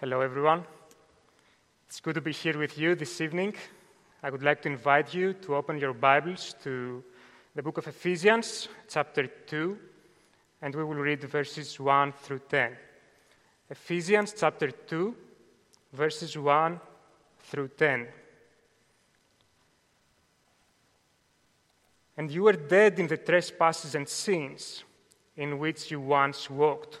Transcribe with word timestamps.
Hello, 0.00 0.22
everyone. 0.22 0.64
It's 1.86 2.00
good 2.00 2.14
to 2.14 2.22
be 2.22 2.32
here 2.32 2.56
with 2.58 2.78
you 2.78 2.94
this 2.94 3.20
evening. 3.20 3.54
I 4.22 4.30
would 4.30 4.42
like 4.42 4.62
to 4.62 4.70
invite 4.70 5.12
you 5.12 5.34
to 5.34 5.56
open 5.56 5.76
your 5.76 5.92
Bibles 5.92 6.54
to 6.62 7.04
the 7.54 7.62
book 7.62 7.76
of 7.76 7.86
Ephesians, 7.86 8.68
chapter 8.88 9.26
2, 9.26 9.78
and 10.62 10.74
we 10.74 10.84
will 10.84 10.94
read 10.94 11.22
verses 11.24 11.78
1 11.78 12.14
through 12.14 12.40
10. 12.48 12.78
Ephesians, 13.68 14.34
chapter 14.34 14.70
2, 14.70 15.14
verses 15.92 16.34
1 16.34 16.80
through 17.40 17.68
10. 17.68 18.08
And 22.16 22.30
you 22.30 22.44
were 22.44 22.54
dead 22.54 22.98
in 22.98 23.06
the 23.06 23.18
trespasses 23.18 23.94
and 23.94 24.08
sins 24.08 24.82
in 25.36 25.58
which 25.58 25.90
you 25.90 26.00
once 26.00 26.48
walked 26.48 27.00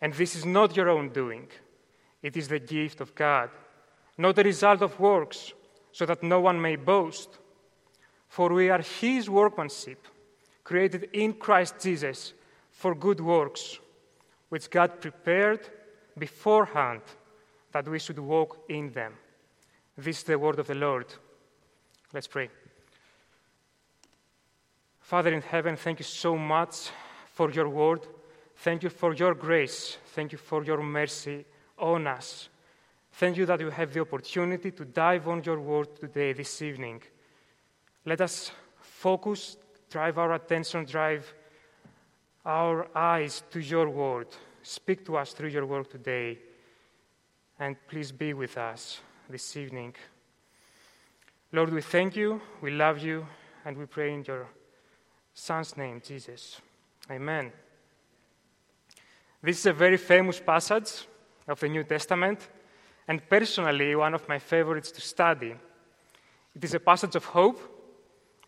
And 0.00 0.12
this 0.12 0.36
is 0.36 0.44
not 0.44 0.76
your 0.76 0.88
own 0.88 1.10
doing, 1.10 1.48
it 2.22 2.36
is 2.36 2.48
the 2.48 2.58
gift 2.58 3.00
of 3.00 3.14
God, 3.14 3.50
not 4.18 4.36
the 4.36 4.44
result 4.44 4.82
of 4.82 5.00
works, 5.00 5.52
so 5.92 6.04
that 6.06 6.22
no 6.22 6.40
one 6.40 6.60
may 6.60 6.76
boast. 6.76 7.38
For 8.28 8.52
we 8.52 8.68
are 8.68 8.82
His 8.82 9.30
workmanship, 9.30 10.06
created 10.64 11.08
in 11.12 11.32
Christ 11.34 11.76
Jesus 11.80 12.34
for 12.70 12.94
good 12.94 13.20
works, 13.20 13.78
which 14.48 14.70
God 14.70 15.00
prepared 15.00 15.68
beforehand 16.18 17.02
that 17.72 17.88
we 17.88 17.98
should 17.98 18.18
walk 18.18 18.64
in 18.68 18.92
them. 18.92 19.14
This 19.96 20.18
is 20.18 20.24
the 20.24 20.38
word 20.38 20.58
of 20.58 20.66
the 20.66 20.74
Lord. 20.74 21.06
Let's 22.12 22.26
pray. 22.26 22.50
Father 25.00 25.32
in 25.32 25.42
heaven, 25.42 25.76
thank 25.76 26.00
you 26.00 26.04
so 26.04 26.36
much 26.36 26.90
for 27.32 27.50
your 27.50 27.68
word. 27.68 28.06
Thank 28.56 28.82
you 28.82 28.90
for 28.90 29.14
your 29.14 29.34
grace. 29.34 29.98
Thank 30.14 30.32
you 30.32 30.38
for 30.38 30.64
your 30.64 30.82
mercy 30.82 31.44
on 31.78 32.06
us. 32.06 32.48
Thank 33.12 33.36
you 33.36 33.46
that 33.46 33.60
you 33.60 33.70
have 33.70 33.92
the 33.92 34.00
opportunity 34.00 34.70
to 34.72 34.84
dive 34.84 35.28
on 35.28 35.42
your 35.44 35.60
word 35.60 35.96
today, 35.96 36.32
this 36.32 36.60
evening. 36.62 37.02
Let 38.04 38.20
us 38.20 38.50
focus, 38.80 39.56
drive 39.90 40.18
our 40.18 40.34
attention, 40.34 40.84
drive 40.84 41.32
our 42.44 42.88
eyes 42.94 43.42
to 43.50 43.60
your 43.60 43.88
word. 43.88 44.28
Speak 44.62 45.04
to 45.06 45.16
us 45.16 45.32
through 45.32 45.48
your 45.48 45.66
word 45.66 45.90
today. 45.90 46.38
And 47.58 47.76
please 47.88 48.12
be 48.12 48.34
with 48.34 48.58
us 48.58 49.00
this 49.28 49.56
evening. 49.56 49.94
Lord, 51.52 51.72
we 51.72 51.80
thank 51.80 52.16
you, 52.16 52.40
we 52.60 52.70
love 52.70 52.98
you, 52.98 53.26
and 53.64 53.76
we 53.76 53.86
pray 53.86 54.12
in 54.12 54.24
your 54.24 54.46
Son's 55.32 55.76
name, 55.76 56.02
Jesus. 56.04 56.60
Amen. 57.10 57.52
This 59.42 59.58
is 59.58 59.66
a 59.66 59.72
very 59.72 59.98
famous 59.98 60.40
passage 60.40 61.06
of 61.46 61.60
the 61.60 61.68
New 61.68 61.84
Testament, 61.84 62.48
and 63.06 63.28
personally, 63.28 63.94
one 63.94 64.14
of 64.14 64.28
my 64.28 64.38
favorites 64.38 64.90
to 64.92 65.00
study. 65.00 65.54
It 66.54 66.64
is 66.64 66.74
a 66.74 66.80
passage 66.80 67.14
of 67.14 67.24
hope, 67.26 67.60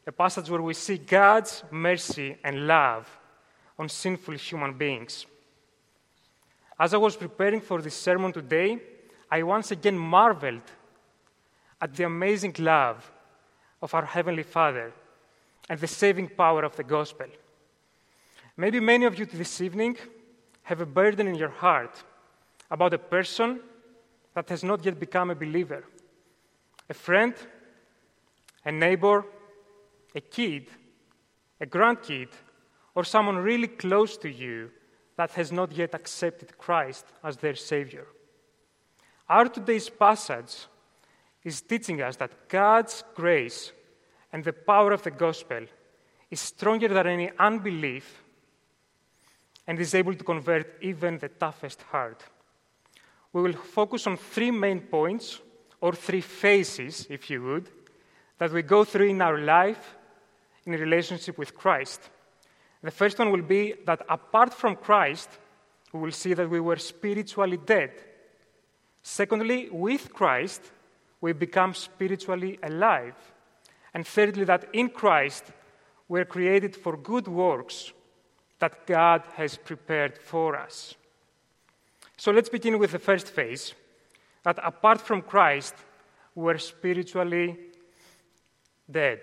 a 0.07 0.13
passage 0.13 0.49
where 0.49 0.63
we 0.63 0.75
see 0.75 0.97
God's 0.97 1.63
mercy 1.71 2.39
and 2.43 2.67
love 2.67 3.07
on 3.79 3.89
sinful 3.89 4.35
human 4.35 4.73
beings. 4.73 5.27
As 6.81 6.95
I 6.95 6.97
was 6.97 7.17
preparing 7.17 7.61
for 7.61 7.83
this 7.83 7.95
sermon 7.95 8.33
today, 8.33 8.79
I 9.31 9.43
once 9.43 9.71
again 9.71 9.99
marveled 9.99 10.63
at 11.81 11.95
the 11.95 12.05
amazing 12.05 12.57
love 12.59 13.13
of 13.83 13.93
our 13.93 14.07
Heavenly 14.07 14.43
Father 14.43 14.93
and 15.69 15.79
the 15.79 15.87
saving 15.87 16.31
power 16.31 16.65
of 16.65 16.75
the 16.77 16.83
gospel. 16.83 17.27
Maybe 18.57 18.81
many 18.81 19.05
of 19.05 19.19
you 19.19 19.27
this 19.27 19.61
evening 19.61 19.99
have 20.69 20.83
a 20.83 20.87
burden 21.01 21.27
in 21.27 21.35
your 21.35 21.49
heart 21.49 22.05
about 22.71 22.93
a 22.93 22.99
person 22.99 23.59
that 24.35 24.51
has 24.51 24.63
not 24.63 24.85
yet 24.85 25.01
become 25.01 25.31
a 25.31 25.35
believer 25.35 25.83
a 26.91 26.95
friend, 26.95 27.35
a 28.65 28.73
neighbor, 28.73 29.25
a 30.15 30.21
kid, 30.21 30.67
a 31.61 31.67
grandkid, 31.67 32.29
or 32.95 33.05
someone 33.05 33.37
really 33.37 33.67
close 33.67 34.17
to 34.17 34.31
you 34.31 34.71
that 35.17 35.31
has 35.33 35.53
not 35.53 35.73
yet 35.73 35.95
accepted 35.95 36.57
Christ 36.57 37.05
as 37.23 37.37
their 37.37 37.55
Savior. 37.55 38.07
Our 39.29 39.49
today's 39.49 39.91
passage 39.91 40.67
is 41.45 41.61
teaching 41.61 42.01
us 42.01 42.17
that 42.17 42.49
God's 42.49 43.05
grace 43.15 43.73
and 44.33 44.43
the 44.45 44.55
power 44.55 44.93
of 44.93 45.03
the 45.03 45.11
gospel 45.11 45.67
is 46.31 46.41
stronger 46.41 46.89
than 46.89 47.07
any 47.07 47.31
unbelief 47.39 48.23
and 49.69 49.79
is 49.79 49.95
able 49.95 50.15
to 50.15 50.25
convert 50.25 50.83
even 50.83 51.19
the 51.19 51.29
toughest 51.29 51.83
heart. 51.83 52.25
We 53.35 53.43
will 53.43 53.53
focus 53.53 54.07
on 54.07 54.17
three 54.17 54.51
main 54.51 54.81
points, 54.81 55.41
or 55.81 55.93
three 55.93 56.23
phases, 56.23 57.07
if 57.11 57.31
you 57.31 57.43
would, 57.43 57.69
that 58.39 58.51
we 58.51 58.63
go 58.63 58.83
through 58.83 59.11
in 59.11 59.23
our 59.23 59.39
life 59.39 59.97
in 60.65 60.73
relationship 60.73 61.39
with 61.39 61.55
Christ. 61.55 62.01
The 62.83 62.91
first 62.91 63.19
one 63.19 63.31
will 63.31 63.43
be 63.43 63.75
that 63.85 64.03
apart 64.09 64.55
from 64.55 64.77
Christ, 64.77 65.29
we 65.93 66.01
will 66.01 66.13
see 66.13 66.35
that 66.35 66.49
we 66.49 66.61
were 66.61 66.77
spiritually 66.77 67.59
dead. 67.59 67.93
Secondly, 69.03 69.69
with 69.71 70.13
Christ, 70.13 70.63
we 71.21 71.33
become 71.33 71.75
spiritually 71.75 72.59
alive. 72.63 73.15
And 73.93 74.07
thirdly, 74.07 74.45
that 74.45 74.69
in 74.73 74.89
Christ, 74.89 75.45
we're 76.09 76.25
created 76.25 76.75
for 76.75 76.97
good 76.97 77.29
works 77.29 77.93
that 78.59 78.87
God 78.87 79.23
has 79.35 79.57
prepared 79.57 80.19
for 80.19 80.57
us. 80.57 80.95
So 82.17 82.33
let's 82.33 82.49
begin 82.49 82.79
with 82.79 82.93
the 82.93 82.99
first 82.99 83.29
phase 83.29 83.75
that 84.43 84.59
apart 84.63 85.01
from 85.01 85.23
Christ, 85.23 85.75
we're 86.35 86.59
spiritually 86.59 87.57
dead. 88.91 89.21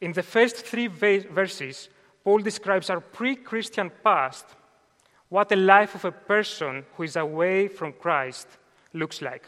In 0.00 0.12
the 0.12 0.22
first 0.22 0.56
three 0.56 0.88
verses, 0.88 1.88
Paul 2.24 2.38
describes 2.38 2.90
our 2.90 3.00
pre 3.00 3.36
Christian 3.36 3.90
past, 4.02 4.46
what 5.28 5.48
the 5.48 5.56
life 5.56 5.94
of 5.94 6.04
a 6.04 6.12
person 6.12 6.84
who 6.94 7.04
is 7.04 7.16
away 7.16 7.68
from 7.68 7.92
Christ 7.92 8.48
looks 8.92 9.22
like. 9.22 9.44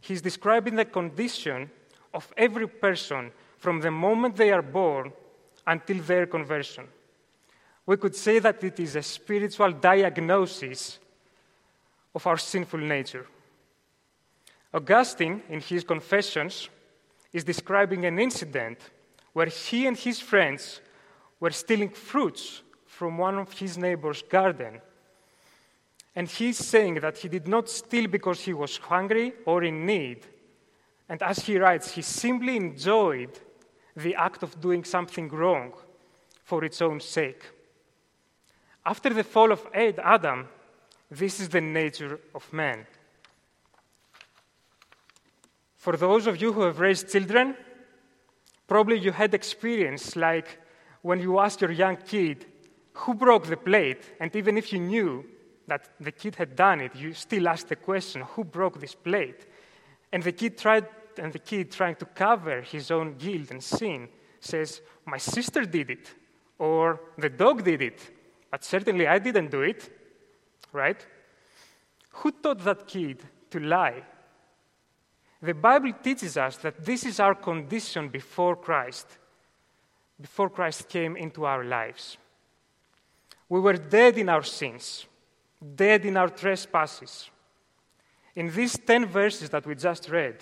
He's 0.00 0.22
describing 0.22 0.76
the 0.76 0.84
condition 0.84 1.70
of 2.14 2.32
every 2.36 2.68
person 2.68 3.32
from 3.58 3.80
the 3.80 3.90
moment 3.90 4.36
they 4.36 4.50
are 4.50 4.62
born 4.62 5.12
until 5.66 5.98
their 5.98 6.26
conversion 6.26 6.86
we 7.86 7.96
could 7.96 8.16
say 8.16 8.40
that 8.40 8.62
it 8.64 8.80
is 8.80 8.96
a 8.96 9.02
spiritual 9.02 9.70
diagnosis 9.70 10.98
of 12.14 12.26
our 12.26 12.36
sinful 12.36 12.80
nature. 12.80 13.26
Augustine, 14.74 15.42
in 15.48 15.60
his 15.60 15.84
Confessions, 15.84 16.68
is 17.32 17.44
describing 17.44 18.04
an 18.04 18.18
incident 18.18 18.78
where 19.32 19.46
he 19.46 19.86
and 19.86 19.96
his 19.96 20.18
friends 20.18 20.80
were 21.38 21.50
stealing 21.50 21.90
fruits 21.90 22.62
from 22.86 23.18
one 23.18 23.38
of 23.38 23.52
his 23.52 23.78
neighbor's 23.78 24.22
garden. 24.22 24.80
And 26.14 26.28
he's 26.28 26.56
saying 26.56 26.94
that 27.00 27.18
he 27.18 27.28
did 27.28 27.46
not 27.46 27.68
steal 27.68 28.08
because 28.08 28.40
he 28.40 28.54
was 28.54 28.78
hungry 28.78 29.34
or 29.44 29.62
in 29.62 29.84
need. 29.84 30.26
And 31.08 31.22
as 31.22 31.40
he 31.40 31.58
writes, 31.58 31.92
he 31.92 32.02
simply 32.02 32.56
enjoyed 32.56 33.38
the 33.94 34.14
act 34.14 34.42
of 34.42 34.60
doing 34.60 34.82
something 34.82 35.28
wrong 35.28 35.72
for 36.42 36.64
its 36.64 36.80
own 36.80 37.00
sake. 37.00 37.44
After 38.86 39.12
the 39.12 39.24
fall 39.24 39.50
of 39.50 39.66
Adam, 39.74 40.48
This 41.10 41.40
is 41.40 41.48
the 41.48 41.60
nature 41.60 42.20
of 42.34 42.52
man. 42.52 42.86
For 45.76 45.96
those 45.96 46.26
of 46.28 46.40
you 46.40 46.52
who 46.52 46.62
have 46.62 46.78
raised 46.78 47.10
children, 47.10 47.56
probably 48.66 48.98
you 48.98 49.12
had 49.12 49.34
experience 49.34 50.16
like 50.16 50.60
when 51.02 51.20
you 51.20 51.38
ask 51.38 51.60
your 51.60 51.72
young 51.72 51.96
kid 51.96 52.46
who 52.92 53.14
broke 53.14 53.46
the 53.46 53.56
plate, 53.56 54.02
and 54.20 54.34
even 54.34 54.56
if 54.56 54.72
you 54.72 54.80
knew 54.80 55.24
that 55.66 55.90
the 56.00 56.12
kid 56.12 56.36
had 56.36 56.56
done 56.56 56.80
it, 56.80 56.94
you 56.94 57.12
still 57.12 57.48
ask 57.48 57.68
the 57.68 57.76
question, 57.76 58.22
who 58.22 58.44
broke 58.44 58.80
this 58.80 58.94
plate? 58.94 59.46
And 60.12 60.22
the 60.22 60.32
kid 60.32 60.58
tried 60.58 60.86
and 61.18 61.32
the 61.32 61.38
kid 61.38 61.72
trying 61.72 61.96
to 61.96 62.04
cover 62.04 62.60
his 62.60 62.90
own 62.90 63.16
guilt 63.16 63.50
and 63.50 63.62
sin 63.62 64.08
says, 64.40 64.80
My 65.04 65.18
sister 65.18 65.64
did 65.64 65.90
it, 65.90 66.14
or 66.58 67.00
the 67.16 67.30
dog 67.30 67.64
did 67.64 67.82
it, 67.82 68.15
but 68.50 68.64
certainly 68.64 69.06
I 69.06 69.18
didn't 69.18 69.50
do 69.50 69.62
it, 69.62 69.90
right? 70.72 71.04
Who 72.10 72.32
taught 72.32 72.64
that 72.64 72.86
kid 72.86 73.22
to 73.50 73.60
lie? 73.60 74.02
The 75.42 75.54
Bible 75.54 75.92
teaches 76.02 76.36
us 76.36 76.56
that 76.58 76.84
this 76.84 77.04
is 77.04 77.20
our 77.20 77.34
condition 77.34 78.08
before 78.08 78.56
Christ, 78.56 79.06
before 80.20 80.48
Christ 80.48 80.88
came 80.88 81.16
into 81.16 81.44
our 81.44 81.64
lives. 81.64 82.16
We 83.48 83.60
were 83.60 83.74
dead 83.74 84.18
in 84.18 84.28
our 84.28 84.42
sins, 84.42 85.06
dead 85.74 86.04
in 86.04 86.16
our 86.16 86.28
trespasses. 86.28 87.30
In 88.34 88.50
these 88.50 88.78
10 88.78 89.06
verses 89.06 89.50
that 89.50 89.66
we 89.66 89.74
just 89.74 90.08
read, 90.08 90.36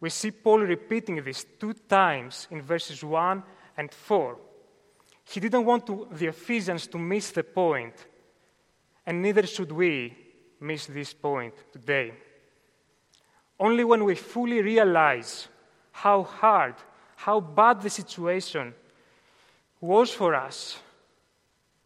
we 0.00 0.10
see 0.10 0.30
Paul 0.30 0.60
repeating 0.60 1.22
this 1.22 1.44
two 1.58 1.74
times 1.74 2.48
in 2.50 2.62
verses 2.62 3.04
1 3.04 3.42
and 3.76 3.92
4. 3.92 4.38
He 5.24 5.40
didn't 5.40 5.64
want 5.64 5.86
to, 5.86 6.08
the 6.12 6.26
Ephesians 6.26 6.86
to 6.88 6.98
miss 6.98 7.30
the 7.30 7.44
point, 7.44 7.94
and 9.06 9.22
neither 9.22 9.46
should 9.46 9.72
we 9.72 10.16
miss 10.60 10.86
this 10.86 11.14
point 11.14 11.54
today. 11.72 12.12
Only 13.58 13.84
when 13.84 14.04
we 14.04 14.14
fully 14.14 14.62
realize 14.62 15.48
how 15.92 16.22
hard, 16.22 16.74
how 17.16 17.40
bad 17.40 17.82
the 17.82 17.90
situation 17.90 18.74
was 19.80 20.10
for 20.10 20.34
us, 20.34 20.78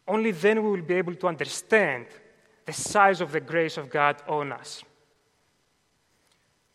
only 0.07 0.31
then 0.33 0.63
we 0.63 0.71
will 0.71 0.83
be 0.83 0.95
able 0.95 1.15
to 1.15 1.27
understand 1.27 2.07
the 2.67 2.73
size 2.73 3.21
of 3.21 3.33
the 3.33 3.41
grace 3.41 3.77
of 3.77 3.91
God 3.91 4.23
on 4.29 4.53
us. 4.53 4.83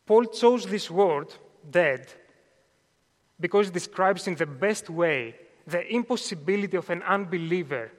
Paul 0.06 0.26
chose 0.26 0.66
this 0.66 0.90
word, 0.90 1.28
dead, 1.70 2.08
because 3.40 3.68
it 3.68 3.74
describes 3.74 4.28
in 4.28 4.36
the 4.36 4.46
best 4.46 4.90
way 4.90 5.36
the 5.70 5.94
impossibility 5.94 6.78
of 6.78 6.90
an 6.90 7.04
unbeliever 7.04 7.92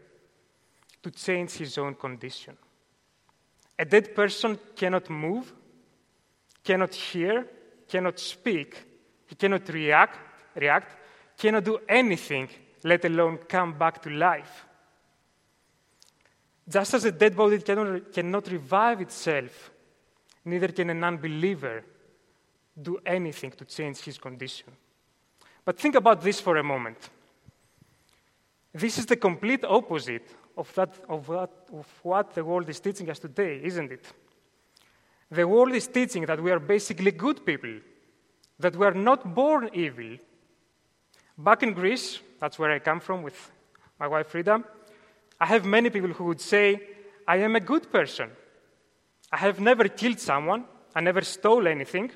to 1.03 1.11
change 1.11 1.53
his 1.53 1.79
own 1.79 1.95
condition. 1.95 2.57
A 3.79 3.85
dead 3.85 4.15
person 4.15 4.59
cannot 4.77 5.09
move, 5.09 5.53
cannot 6.63 6.95
hear, 6.95 7.47
cannot 7.89 8.19
speak, 8.19 8.77
he 9.27 9.35
cannot 9.35 9.69
react, 9.69 10.19
react, 10.55 10.97
cannot 11.39 11.65
do 11.65 11.79
anything, 11.89 12.49
let 12.85 13.05
alone 13.05 13.39
come 13.49 13.79
back 13.79 14.03
to 14.03 14.11
life. 14.11 14.67
Just 16.69 16.95
as 16.95 17.05
a 17.05 17.13
dead 17.13 17.35
body 17.35 17.59
cannot, 17.59 18.13
cannot 18.13 18.49
revive 18.49 19.01
itself, 19.01 19.71
neither 20.45 20.69
can 20.69 20.91
an 20.91 21.03
unbeliever 21.03 21.83
do 22.81 22.99
anything 23.05 23.51
to 23.53 23.65
change 23.65 23.99
his 23.99 24.19
condition. 24.19 24.69
But 25.65 25.79
think 25.79 25.95
about 25.95 26.23
this 26.23 26.41
for 26.41 26.57
a 26.57 26.63
moment. 26.63 27.11
This 28.73 28.99
is 28.99 29.07
the 29.07 29.17
complete 29.17 29.65
opposite 29.65 30.29
of, 30.57 30.73
that, 30.75 30.95
of, 31.09 31.27
that, 31.27 31.51
of 31.73 31.87
what 32.03 32.35
the 32.35 32.45
world 32.45 32.69
is 32.69 32.79
teaching 32.81 33.11
us 33.11 33.19
today, 33.19 33.61
isn't 33.65 33.91
it? 33.91 34.07
The 35.31 35.47
world 35.47 35.73
is 35.73 35.87
teaching 35.89 36.27
that 36.27 36.43
we 36.43 36.51
are 36.51 36.59
basically 36.61 37.11
good 37.11 37.45
people, 37.45 37.81
that 38.59 38.77
we 38.77 38.87
are 38.87 38.95
not 38.95 39.35
born 39.35 39.71
evil. 39.73 40.19
Back 41.37 41.63
in 41.63 41.73
Greece, 41.73 42.21
that's 42.39 42.59
where 42.59 42.71
I 42.71 42.79
come 42.79 43.01
from 43.01 43.23
with 43.23 43.51
my 43.99 44.07
wife 44.07 44.29
Frida, 44.29 44.63
I 45.41 45.47
have 45.47 45.65
many 45.65 45.91
people 45.91 46.11
who 46.11 46.25
would 46.25 46.41
say, 46.41 46.81
I 47.27 47.39
am 47.39 47.57
a 47.57 47.61
good 47.61 47.91
person. 47.91 48.31
I 49.33 49.39
have 49.39 49.61
never 49.61 49.89
killed 49.89 50.19
someone, 50.21 50.65
I 50.95 51.01
never 51.01 51.23
stole 51.23 51.67
anything. 51.67 52.11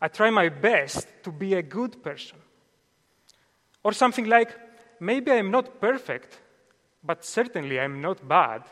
I 0.00 0.08
try 0.08 0.30
my 0.30 0.48
best 0.48 1.06
to 1.24 1.32
be 1.32 1.54
a 1.54 1.62
good 1.62 2.02
person. 2.02 2.38
Or 3.82 3.92
something 3.92 4.26
like, 4.26 4.54
maybe 5.00 5.32
I'm 5.32 5.50
not 5.50 5.80
perfect, 5.80 6.38
but 7.02 7.24
certainly 7.24 7.80
I'm 7.80 8.00
not 8.00 8.26
bad. 8.28 8.62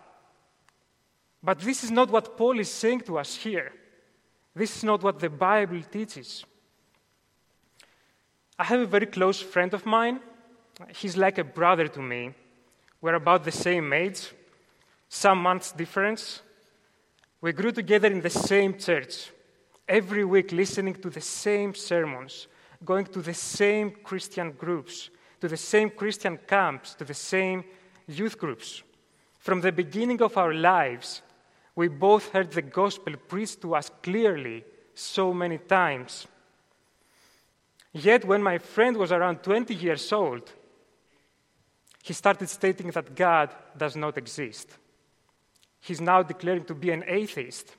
But 1.42 1.60
this 1.60 1.82
is 1.82 1.90
not 1.90 2.10
what 2.10 2.36
Paul 2.36 2.58
is 2.60 2.70
saying 2.70 3.02
to 3.02 3.19
us 3.19 3.34
here. 3.34 3.72
This 4.54 4.76
is 4.76 4.84
not 4.84 5.02
what 5.02 5.20
the 5.20 5.30
Bible 5.30 5.80
teaches. 5.90 6.44
I 8.58 8.64
have 8.64 8.80
a 8.80 8.86
very 8.86 9.06
close 9.06 9.40
friend 9.40 9.72
of 9.72 9.86
mine. 9.86 10.20
He's 10.94 11.16
like 11.16 11.38
a 11.38 11.44
brother 11.44 11.86
to 11.88 12.02
me. 12.02 12.34
We're 13.00 13.14
about 13.14 13.44
the 13.44 13.52
same 13.52 13.92
age, 13.92 14.32
some 15.08 15.38
months 15.38 15.70
difference. 15.70 16.42
We 17.40 17.52
grew 17.52 17.70
together 17.70 18.08
in 18.08 18.20
the 18.20 18.30
same 18.30 18.76
church, 18.76 19.30
every 19.88 20.25
week 20.25 20.50
listening 20.50 20.94
to 20.94 21.10
the 21.10 21.20
same 21.20 21.72
sermons, 21.75 22.48
going 22.84 23.04
to 23.06 23.22
the 23.22 23.34
same 23.34 23.92
Christian 24.02 24.50
groups, 24.50 25.10
to 25.40 25.49
the 25.49 25.56
same 25.56 25.90
Christian 25.90 26.38
camps, 26.46 26.94
to 26.94 27.05
the 27.05 27.14
same 27.14 27.64
youth 28.06 28.38
groups. 28.38 28.82
From 29.38 29.61
the 29.61 29.73
beginning 29.73 30.20
of 30.23 30.37
our 30.37 30.52
lives, 30.52 31.23
we 31.75 31.88
both 31.88 32.32
heard 32.32 32.50
the 32.50 32.62
gospel 32.62 33.14
preached 33.29 33.61
to 33.62 33.75
us 33.75 33.90
clearly 34.02 34.64
so 34.94 35.32
many 35.32 35.58
times. 35.58 36.26
Yet, 37.93 38.25
when 38.25 38.43
my 38.43 38.58
friend 38.58 38.96
was 38.96 39.12
around 39.12 39.43
20 39.43 39.75
years 39.75 40.12
old, 40.12 40.52
he 42.02 42.12
started 42.12 42.49
stating 42.49 42.90
that 42.90 43.14
God 43.14 43.55
does 43.76 43.96
not 43.96 44.19
exist. 44.19 44.69
He's 45.81 46.00
now 46.00 46.23
declaring 46.23 46.64
to 46.64 46.75
be 46.75 46.90
an 46.90 47.05
atheist. 47.06 47.76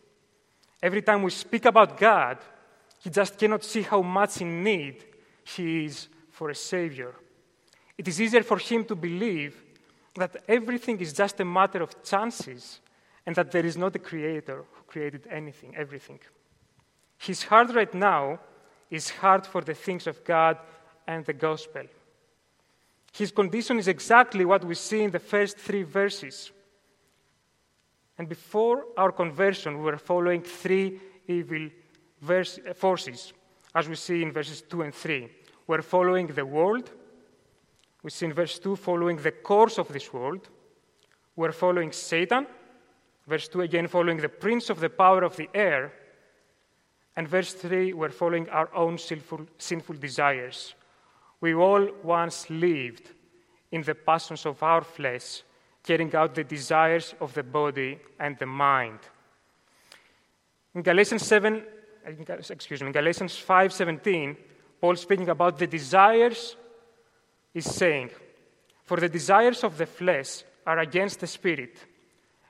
Every 0.82 1.02
time 1.02 1.24
we 1.24 1.32
speak 1.32 1.66
about 1.66 1.98
God, 1.98 2.38
he 3.00 3.10
just 3.10 3.38
cannot 3.38 3.64
see 3.64 3.82
how 3.82 4.02
much 4.02 4.42
in 4.42 4.64
need 4.64 5.04
he 5.44 5.86
is 5.86 6.08
for 6.32 6.50
a 6.50 6.56
Savior. 6.56 7.14
It 8.00 8.08
is 8.08 8.22
easier 8.22 8.44
for 8.44 8.58
him 8.58 8.86
to 8.86 8.96
believe 8.96 9.62
that 10.16 10.38
everything 10.48 11.02
is 11.02 11.12
just 11.12 11.38
a 11.42 11.44
matter 11.44 11.84
of 11.84 12.02
chances 12.02 12.80
and 13.26 13.36
that 13.36 13.52
there 13.52 13.66
is 13.66 13.76
not 13.76 13.94
a 13.94 14.00
creator 14.00 14.64
who 14.72 14.84
created 14.88 15.28
anything, 15.30 15.76
everything. 15.76 16.18
His 17.18 17.44
heart 17.44 17.76
right 17.76 17.94
now 17.94 18.40
is 18.90 19.10
hard 19.10 19.46
for 19.46 19.60
the 19.60 19.74
things 19.74 20.08
of 20.08 20.24
God 20.24 20.58
and 21.06 21.26
the 21.26 21.34
gospel. 21.34 21.84
His 23.12 23.34
condition 23.34 23.78
is 23.80 23.90
exactly 23.90 24.46
what 24.46 24.64
we 24.64 24.76
see 24.76 25.04
in 25.04 25.12
the 25.12 25.20
first 25.20 25.58
three 25.58 25.84
verses. 25.84 26.52
And 28.18 28.30
before 28.30 28.86
our 28.96 29.12
conversion, 29.12 29.78
we 29.78 29.84
were 29.84 29.98
following 29.98 30.42
three 30.42 31.02
evil 31.28 31.68
verse, 32.22 32.60
forces, 32.76 33.34
as 33.76 33.90
we 33.90 33.96
see 33.96 34.24
in 34.24 34.32
verses 34.32 34.62
2 34.62 34.84
and 34.84 34.96
3. 34.96 35.28
We're 35.68 35.82
following 35.82 36.28
the 36.28 36.46
world. 36.46 36.90
We 38.04 38.10
see 38.10 38.26
in 38.26 38.34
verse 38.34 38.60
2 38.60 38.76
following 38.76 39.18
the 39.18 39.32
course 39.32 39.78
of 39.78 39.90
this 39.90 40.14
world. 40.14 40.50
We're 41.36 41.52
following 41.52 41.92
Satan 41.92 42.48
Verse 43.30 43.48
2 43.48 43.62
again, 43.62 43.88
following 43.88 44.18
the 44.18 44.28
prince 44.28 44.72
of 44.72 44.80
the 44.80 44.90
power 44.90 45.24
of 45.24 45.36
the 45.36 45.48
air. 45.54 45.94
And 47.16 47.28
verse 47.28 47.54
3, 47.54 47.94
we're 47.94 48.10
following 48.10 48.50
our 48.50 48.74
own 48.74 48.98
sinful, 48.98 49.46
sinful 49.60 49.98
desires. 49.98 50.74
We 51.40 51.54
all 51.54 51.90
once 52.02 52.50
lived 52.50 53.12
in 53.72 53.84
the 53.84 53.94
passions 53.94 54.48
of 54.48 54.64
our 54.64 54.82
flesh, 54.82 55.44
carrying 55.84 56.14
out 56.16 56.34
the 56.34 56.44
desires 56.44 57.14
of 57.22 57.36
the 57.36 57.44
body 57.44 58.00
and 58.20 58.36
the 58.40 58.48
mind. 58.48 59.00
In 60.74 60.82
Galatians 60.82 61.22
7, 61.22 61.64
excuse 62.50 62.82
me, 62.82 62.88
in 62.88 62.94
Galatians 62.94 63.36
5:17, 63.36 64.36
Paul 64.82 64.96
speaking 64.96 65.30
about 65.30 65.60
the 65.60 65.68
desires 65.68 66.56
is 67.54 67.66
saying, 67.66 68.12
"For 68.84 68.98
the 68.98 69.10
desires 69.10 69.64
of 69.64 69.78
the 69.78 69.86
flesh 69.86 70.44
are 70.66 70.80
against 70.80 71.20
the 71.20 71.28
spirit, 71.28 71.78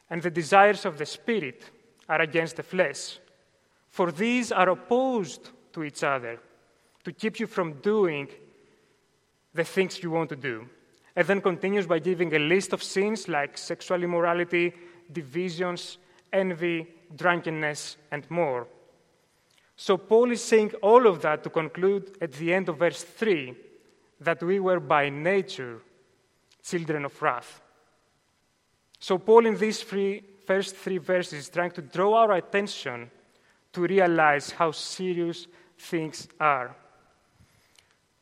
and 0.10 0.22
the 0.22 0.32
desires 0.32 0.86
of 0.86 0.98
the 0.98 1.06
Spirit 1.06 1.63
are 2.08 2.22
against 2.22 2.56
the 2.56 2.63
flesh. 2.63 3.20
For 3.89 4.12
these 4.12 4.51
are 4.51 4.70
opposed 4.70 5.50
to 5.74 5.84
each 5.84 6.03
other 6.03 6.39
to 7.03 7.12
keep 7.12 7.39
you 7.39 7.48
from 7.48 7.74
doing 7.82 8.27
the 9.53 9.63
things 9.63 10.01
you 10.01 10.12
want 10.12 10.29
to 10.29 10.36
do. 10.36 10.68
And 11.15 11.27
then 11.27 11.41
continues 11.41 11.86
by 11.86 12.00
giving 12.00 12.34
a 12.34 12.39
list 12.39 12.74
of 12.74 12.82
sins 12.82 13.27
like 13.27 13.58
sexual 13.58 14.03
immorality, 14.03 14.74
divisions, 15.12 15.98
envy, 16.32 16.88
drunkenness, 17.15 17.98
and 18.12 18.29
more. 18.29 18.68
So 19.75 19.98
Paul 19.98 20.32
is 20.32 20.44
saying 20.44 20.74
all 20.82 21.08
of 21.08 21.22
that 21.22 21.44
to 21.44 21.50
conclude 21.50 22.18
at 22.22 22.34
the 22.34 22.53
end 22.53 22.70
of 22.70 22.77
verse 22.77 23.03
3 23.03 23.56
that 24.22 24.44
we 24.44 24.60
were 24.60 24.80
by 24.80 25.10
nature 25.10 25.82
children 26.64 27.06
of 27.06 27.22
wrath. 27.22 27.62
So, 29.00 29.18
Paul, 29.18 29.46
in 29.46 29.58
these 29.58 29.82
three, 29.82 30.24
first 30.46 30.76
three 30.76 30.98
verses 30.98 31.40
is 31.40 31.50
trying 31.50 31.72
to 31.72 31.82
draw 31.82 32.16
our 32.16 32.34
attention 32.34 33.10
to 33.72 33.82
realize 33.82 34.52
how 34.52 34.72
serious 34.72 35.48
things 35.78 36.28
are. 36.40 36.76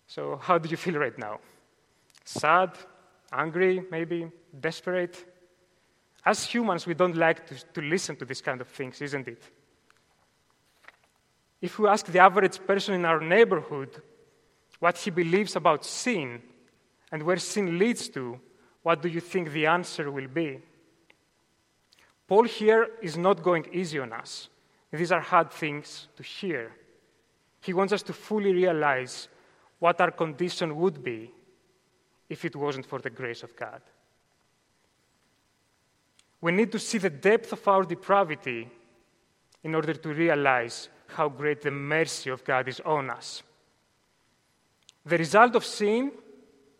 So, 0.06 0.40
how 0.42 0.58
do 0.58 0.70
you 0.70 0.78
feel 0.78 1.00
right 1.00 1.18
now? 1.18 1.40
Sad, 2.24 2.72
angry, 3.32 3.84
maybe 3.90 4.32
desperate? 4.60 5.26
As 6.26 6.44
humans, 6.44 6.86
we 6.86 6.94
don't 6.94 7.16
like 7.16 7.48
to, 7.48 7.56
to 7.74 7.82
listen 7.82 8.16
to 8.18 8.26
these 8.26 8.42
kind 8.42 8.62
of 8.62 8.68
things, 8.68 9.02
isn't 9.02 9.28
it? 9.28 9.42
If 11.62 11.80
we 11.80 11.88
ask 11.88 12.06
the 12.06 12.20
average 12.20 12.60
person 12.66 12.94
in 12.94 13.06
our 13.06 13.20
neighborhood 13.20 14.02
what 14.80 14.98
he 14.98 15.10
believes 15.10 15.56
about 15.56 15.86
sin 15.86 16.42
and 17.12 17.24
where 17.24 17.38
sin 17.38 17.78
leads 17.78 18.10
to, 18.10 18.40
what 18.84 19.02
do 19.02 19.10
you 19.10 19.20
think 19.20 19.52
the 19.52 19.66
answer 19.66 20.12
will 20.12 20.28
be? 20.28 20.60
Paul 22.28 22.44
here 22.44 22.90
is 23.02 23.18
not 23.18 23.42
going 23.42 23.68
easy 23.72 24.00
on 24.00 24.14
us. 24.14 24.50
These 24.92 25.12
are 25.12 25.22
hard 25.22 25.52
things 25.52 26.08
to 26.16 26.24
hear. 26.24 26.74
He 27.62 27.74
wants 27.74 27.94
us 27.94 28.04
to 28.04 28.14
fully 28.14 28.54
realize 28.54 29.28
what 29.80 30.00
our 30.02 30.12
condition 30.12 30.76
would 30.76 31.04
be 31.04 31.32
if 32.30 32.46
it 32.46 32.56
wasn't 32.56 32.86
for 32.86 33.00
the 33.00 33.10
grace 33.10 33.44
of 33.44 33.56
God. 33.56 33.82
We 36.42 36.52
need 36.52 36.72
to 36.72 36.80
see 36.80 36.98
the 36.98 37.10
depth 37.10 37.52
of 37.54 37.68
our 37.68 37.84
depravity 37.84 38.70
in 39.64 39.76
order 39.76 39.94
to 39.94 40.10
realize 40.10 40.90
how 41.08 41.30
great 41.30 41.62
the 41.62 41.72
mercy 41.72 42.30
of 42.30 42.44
God 42.44 42.68
is 42.68 42.80
on 42.82 43.10
us. 43.10 43.44
The 45.08 45.18
result 45.18 45.56
of 45.56 45.64
sin 45.64 46.12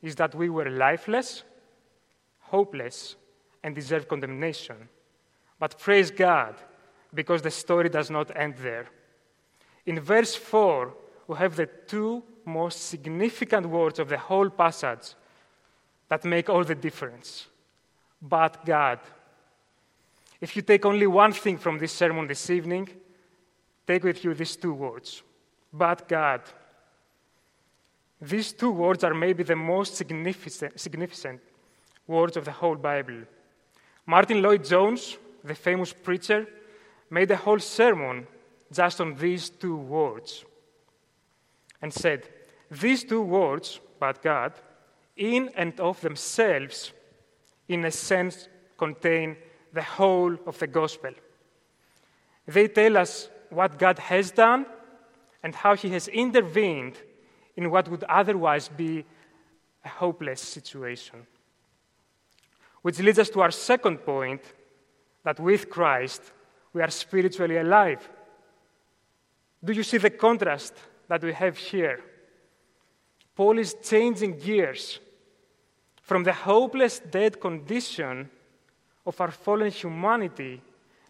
is 0.02 0.16
that 0.16 0.36
we 0.36 0.50
were 0.50 0.70
lifeless, 0.70 1.44
hopeless, 2.40 3.16
and 3.64 3.74
deserve 3.74 4.10
condemnation. 4.10 4.90
But 5.58 5.80
praise 5.80 6.12
God, 6.12 6.56
because 7.14 7.42
the 7.42 7.52
story 7.52 7.88
does 7.88 8.10
not 8.10 8.36
end 8.36 8.56
there. 8.58 8.88
In 9.86 10.02
verse 10.02 10.36
4, 10.36 10.94
we 11.28 11.38
have 11.38 11.56
the 11.56 11.68
two 11.88 12.22
most 12.44 12.90
significant 12.90 13.66
words 13.66 13.98
of 13.98 14.10
the 14.10 14.18
whole 14.18 14.50
passage 14.50 15.16
that 16.10 16.26
make 16.26 16.50
all 16.50 16.66
the 16.66 16.76
difference. 16.76 17.48
But 18.22 18.66
God. 18.66 19.00
If 20.42 20.58
you 20.58 20.62
take 20.64 20.86
only 20.86 21.08
one 21.08 21.32
thing 21.32 21.58
from 21.58 21.78
this 21.78 21.94
sermon 21.94 22.28
this 22.28 22.50
evening, 22.50 22.90
take 23.88 24.04
with 24.04 24.24
you 24.26 24.34
these 24.34 24.58
two 24.58 24.74
words. 24.74 25.24
But 25.72 26.10
God. 26.10 26.42
These 28.22 28.54
two 28.54 28.72
words 28.72 29.04
are 29.04 29.14
maybe 29.14 29.44
the 29.44 29.56
most 29.56 29.96
significant, 29.96 30.80
significant 30.80 31.40
words 32.08 32.36
of 32.38 32.46
the 32.46 32.52
whole 32.52 32.76
Bible. 32.76 33.22
Martyn 34.06 34.42
Lloyd-Jones, 34.42 35.18
the 35.44 35.54
famous 35.54 35.94
preacher, 35.94 36.48
made 37.10 37.30
a 37.32 37.36
whole 37.36 37.60
sermon 37.60 38.28
just 38.72 39.00
on 39.00 39.16
these 39.16 39.50
two 39.50 39.78
words 39.78 40.44
and 41.82 41.94
said, 41.94 42.28
These 42.72 43.04
two 43.04 43.22
words, 43.22 43.80
but 44.00 44.22
God, 44.22 44.54
in 45.16 45.50
and 45.56 45.80
of 45.80 46.02
themselves, 46.02 46.92
in 47.68 47.86
a 47.86 47.92
sense, 47.92 48.48
contain 48.78 49.38
the 49.74 49.82
whole 49.82 50.36
of 50.46 50.58
the 50.60 50.68
gospel. 50.68 51.12
They 52.48 52.68
tell 52.68 52.98
us 52.98 53.30
what 53.50 53.78
God 53.78 54.00
has 54.00 54.32
done 54.32 54.66
and 55.44 55.54
how 55.54 55.76
He 55.76 55.90
has 55.90 56.08
intervened 56.08 56.98
in 57.58 57.70
what 57.72 57.90
would 57.90 58.04
otherwise 58.06 58.70
be 58.70 59.04
a 59.84 59.90
hopeless 59.90 60.40
situation. 60.40 61.26
Which 62.84 63.00
leads 63.00 63.20
us 63.20 63.30
to 63.32 63.42
our 63.42 63.52
second 63.52 63.98
point 63.98 64.42
that 65.24 65.40
with 65.40 65.70
Christ 65.70 66.22
we 66.72 66.82
are 66.82 66.90
spiritually 66.92 67.58
alive. 67.58 68.08
Do 69.64 69.74
you 69.74 69.84
see 69.84 69.98
the 69.98 70.12
contrast 70.12 70.76
that 71.10 71.24
we 71.24 71.34
have 71.34 71.58
here? 71.58 72.00
Paul 73.36 73.58
is 73.58 73.76
changing 73.84 74.40
gears 74.40 75.00
from 76.02 76.24
the 76.24 76.34
hopeless 76.34 77.00
dead 77.00 77.42
condition 77.42 78.30
of 79.06 79.20
our 79.20 79.32
fallen 79.32 79.72
humanity. 79.72 80.62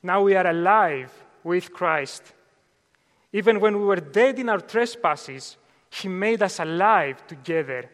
Now 0.02 0.24
we 0.24 0.36
are 0.36 0.48
alive 0.48 1.12
with 1.44 1.74
Christ. 1.74 2.24
Even 3.34 3.60
when 3.60 3.78
we 3.78 3.86
were 3.86 3.98
dead 3.98 4.40
in 4.40 4.50
our 4.50 4.62
trespasses, 4.62 5.58
He 6.02 6.08
made 6.08 6.44
us 6.44 6.60
alive 6.60 7.26
together 7.26 7.90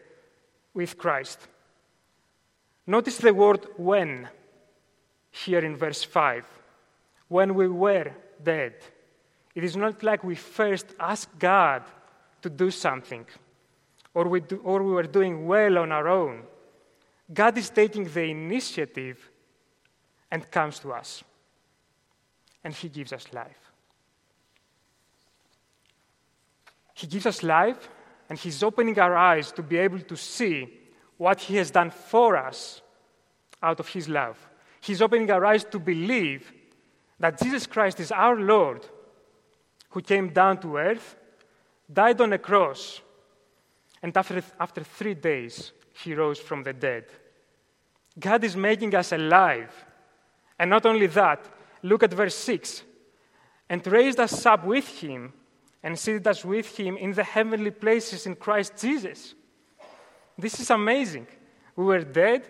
with 0.74 0.98
Christ. 0.98 1.38
Notice 2.86 3.16
the 3.18 3.32
word 3.32 3.66
when 3.76 4.28
here 5.30 5.60
in 5.60 5.76
verse 5.76 6.04
5. 6.04 6.44
When 7.28 7.54
we 7.54 7.68
were 7.68 8.12
dead, 8.42 8.74
it 9.54 9.64
is 9.64 9.76
not 9.76 10.02
like 10.02 10.22
we 10.22 10.34
first 10.34 10.86
asked 11.00 11.38
God 11.38 11.82
to 12.42 12.50
do 12.50 12.70
something 12.70 13.24
or 14.12 14.28
we, 14.28 14.40
do, 14.40 14.60
or 14.64 14.82
we 14.82 14.92
were 14.92 15.04
doing 15.04 15.46
well 15.46 15.78
on 15.78 15.90
our 15.90 16.08
own. 16.08 16.42
God 17.32 17.56
is 17.56 17.70
taking 17.70 18.04
the 18.04 18.24
initiative 18.24 19.30
and 20.30 20.50
comes 20.50 20.78
to 20.80 20.92
us, 20.92 21.24
and 22.62 22.74
He 22.74 22.88
gives 22.88 23.12
us 23.12 23.32
life. 23.32 23.63
He 26.94 27.06
gives 27.06 27.26
us 27.26 27.42
life, 27.42 27.88
and 28.28 28.38
He's 28.38 28.62
opening 28.62 28.98
our 28.98 29.16
eyes 29.16 29.52
to 29.52 29.62
be 29.62 29.76
able 29.76 30.00
to 30.00 30.16
see 30.16 30.68
what 31.16 31.40
He 31.40 31.56
has 31.56 31.70
done 31.70 31.90
for 31.90 32.36
us 32.36 32.80
out 33.62 33.80
of 33.80 33.88
His 33.88 34.08
love. 34.08 34.38
He's 34.80 35.02
opening 35.02 35.30
our 35.30 35.44
eyes 35.44 35.64
to 35.64 35.78
believe 35.78 36.52
that 37.18 37.38
Jesus 37.38 37.66
Christ 37.66 38.00
is 38.00 38.12
our 38.12 38.36
Lord 38.36 38.86
who 39.90 40.00
came 40.00 40.30
down 40.30 40.58
to 40.58 40.76
earth, 40.76 41.16
died 41.92 42.20
on 42.20 42.32
a 42.32 42.38
cross, 42.38 43.00
and 44.02 44.14
after, 44.16 44.42
after 44.60 44.82
three 44.82 45.14
days, 45.14 45.72
he 45.92 46.14
rose 46.14 46.38
from 46.38 46.62
the 46.62 46.72
dead. 46.72 47.04
God 48.18 48.44
is 48.44 48.56
making 48.56 48.94
us 48.94 49.12
alive. 49.12 49.72
And 50.58 50.70
not 50.70 50.84
only 50.84 51.06
that, 51.06 51.44
look 51.82 52.02
at 52.02 52.12
verse 52.12 52.34
6 52.34 52.82
and 53.68 53.86
raised 53.86 54.20
us 54.20 54.44
up 54.46 54.64
with 54.64 54.86
him 55.00 55.32
and 55.84 55.98
seated 55.98 56.26
us 56.26 56.44
with 56.44 56.76
him 56.78 56.96
in 56.96 57.12
the 57.12 57.22
heavenly 57.22 57.70
places 57.70 58.24
in 58.26 58.34
Christ 58.34 58.72
Jesus. 58.78 59.34
This 60.36 60.58
is 60.58 60.70
amazing. 60.70 61.26
We 61.76 61.84
were 61.84 62.02
dead, 62.02 62.42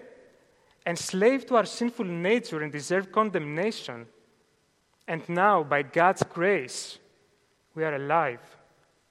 and 0.87 0.97
enslaved 0.97 1.49
to 1.49 1.57
our 1.57 1.67
sinful 1.67 2.05
nature 2.05 2.63
and 2.63 2.71
deserved 2.71 3.11
condemnation. 3.11 4.07
And 5.09 5.29
now, 5.29 5.65
by 5.65 5.83
God's 5.83 6.23
grace, 6.23 6.99
we 7.75 7.83
are 7.83 7.97
alive, 7.97 8.41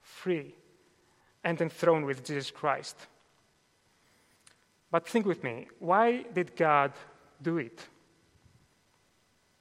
free, 0.00 0.54
and 1.44 1.60
enthroned 1.60 2.06
with 2.06 2.24
Jesus 2.24 2.50
Christ. 2.50 2.96
But 4.90 5.06
think 5.06 5.26
with 5.26 5.44
me 5.44 5.68
why 5.80 6.24
did 6.32 6.56
God 6.56 6.92
do 7.42 7.58
it? 7.58 7.86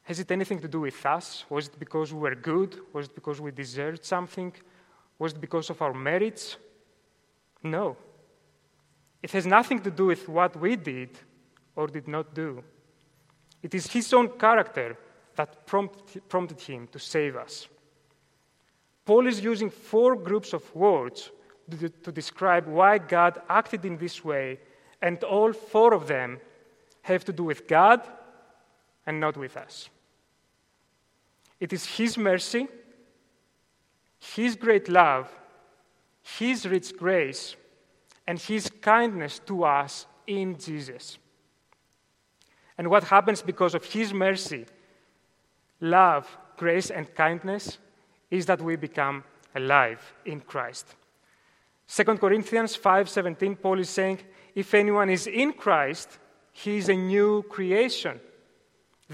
Has 0.04 0.20
it 0.20 0.32
anything 0.32 0.60
to 0.60 0.68
do 0.68 0.82
with 0.82 1.06
us? 1.06 1.46
Was 1.50 1.68
it 1.68 1.80
because 1.80 2.14
we 2.14 2.20
were 2.20 2.36
good? 2.36 2.78
Was 2.92 3.08
it 3.08 3.16
because 3.16 3.40
we 3.40 3.52
deserved 3.52 4.04
something? 4.04 4.54
Was 5.18 5.34
it 5.34 5.40
because 5.40 5.70
of 5.70 5.82
our 5.82 5.94
merits? 5.94 6.58
No. 7.64 7.96
It 9.22 9.32
has 9.32 9.46
nothing 9.46 9.80
to 9.80 9.90
do 9.90 10.08
with 10.08 10.28
what 10.28 10.58
we 10.58 10.76
did 10.76 11.18
or 11.76 11.88
did 11.88 12.08
not 12.08 12.34
do. 12.34 12.64
It 13.62 13.74
is 13.74 13.88
his 13.88 14.14
own 14.14 14.38
character 14.38 14.98
that 15.36 15.66
prompted 15.66 16.60
him 16.60 16.88
to 16.88 17.00
save 17.00 17.38
us. 17.38 17.68
Paul 19.06 19.28
is 19.28 19.42
using 19.42 19.70
four 19.70 20.16
groups 20.16 20.54
of 20.54 20.76
words 20.76 21.32
to 22.04 22.12
describe 22.12 22.68
why 22.68 22.98
God 22.98 23.42
acted 23.48 23.86
in 23.86 23.98
this 23.98 24.24
way, 24.24 24.60
and 25.02 25.24
all 25.24 25.54
four 25.54 25.94
of 25.94 26.08
them 26.08 26.40
have 27.04 27.24
to 27.26 27.34
do 27.34 27.46
with 27.46 27.68
God 27.68 28.02
and 29.06 29.20
not 29.20 29.38
with 29.38 29.58
us. 29.58 29.90
It 31.60 31.74
is 31.74 31.86
His 31.86 32.18
mercy, 32.18 32.68
His 34.20 34.56
great 34.56 34.90
love, 34.90 35.30
His 36.22 36.66
rich 36.66 36.96
grace, 36.98 37.56
and 38.28 38.40
His 38.40 38.70
kindness 38.82 39.40
to 39.46 39.64
us 39.64 40.06
in 40.28 40.58
Jesus. 40.58 41.18
And 42.78 42.90
what 42.90 43.04
happens 43.04 43.42
because 43.42 43.76
of 43.76 43.86
His 43.86 44.14
mercy, 44.14 44.66
love, 45.80 46.38
grace, 46.58 46.90
and 46.90 47.14
kindness 47.14 47.78
is 48.32 48.46
that 48.48 48.62
we 48.62 48.76
become 48.76 49.24
alive 49.56 50.14
in 50.26 50.40
Christ. 50.42 50.96
2 51.88 52.04
Corinthians 52.18 52.76
5:17 52.76 53.62
Paul 53.62 53.80
is 53.80 53.90
saying, 53.90 54.20
if 54.56 54.74
anyone 54.74 55.10
is 55.10 55.28
in 55.28 55.54
Christ, 55.54 56.20
he 56.52 56.78
is 56.78 56.90
a 56.90 56.96
new 56.96 57.44
creation. 57.50 58.20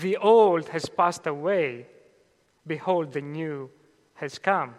The 0.02 0.18
old 0.18 0.70
has 0.70 0.86
passed 0.88 1.28
away. 1.28 1.88
Behold, 2.66 3.14
the 3.14 3.22
new 3.22 3.70
has 4.16 4.40
come. 4.40 4.76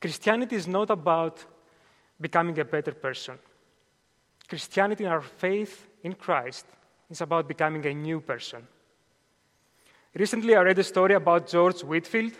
Christianity 0.00 0.56
is 0.56 0.66
not 0.66 0.90
about 0.90 1.44
becoming 2.20 2.58
a 2.58 2.64
better 2.64 2.92
person. 2.92 3.38
Christianity 4.48 5.04
and 5.04 5.12
our 5.12 5.20
faith 5.20 5.86
in 6.02 6.14
Christ 6.14 6.66
is 7.10 7.20
about 7.20 7.48
becoming 7.48 7.84
a 7.86 7.94
new 7.94 8.20
person. 8.20 8.66
Recently, 10.14 10.56
I 10.56 10.62
read 10.62 10.78
a 10.78 10.84
story 10.84 11.14
about 11.14 11.48
George 11.48 11.82
Whitefield. 11.82 12.32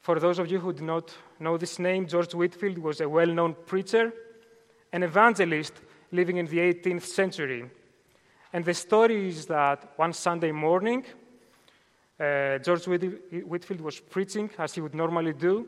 For 0.00 0.18
those 0.18 0.38
of 0.38 0.50
you 0.50 0.58
who 0.58 0.72
do 0.72 0.84
not 0.84 1.14
know 1.38 1.56
this 1.56 1.78
name, 1.78 2.06
George 2.06 2.34
Whitefield 2.34 2.78
was 2.78 3.00
a 3.00 3.08
well 3.08 3.26
known 3.26 3.54
preacher, 3.66 4.12
an 4.92 5.02
evangelist 5.02 5.74
living 6.10 6.38
in 6.38 6.46
the 6.46 6.58
18th 6.58 7.02
century. 7.02 7.70
And 8.52 8.64
the 8.64 8.74
story 8.74 9.28
is 9.28 9.46
that 9.46 9.92
one 9.96 10.12
Sunday 10.12 10.52
morning, 10.52 11.04
uh, 12.18 12.58
George 12.58 12.86
Whitefield 12.86 13.80
was 13.80 14.00
preaching 14.00 14.50
as 14.58 14.74
he 14.74 14.80
would 14.80 14.94
normally 14.94 15.34
do, 15.34 15.66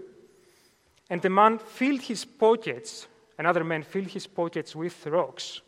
and 1.11 1.21
the 1.21 1.31
man 1.31 1.59
filled 1.59 2.01
his 2.01 2.25
pockets, 2.25 3.07
another 3.39 3.65
man 3.65 3.83
filled 3.83 4.09
his 4.09 4.27
pockets 4.27 4.75
with 4.75 5.07
rocks, 5.07 5.61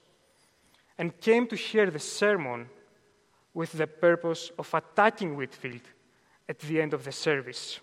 and 0.97 1.21
came 1.21 1.47
to 1.49 1.57
hear 1.57 1.91
the 1.91 1.99
sermon 1.99 2.69
with 3.55 3.73
the 3.73 3.87
purpose 3.87 4.51
of 4.59 4.73
attacking 4.73 5.37
Whitefield 5.37 5.83
at 6.49 6.59
the 6.61 6.81
end 6.81 6.95
of 6.95 7.05
the 7.05 7.13
service. 7.13 7.81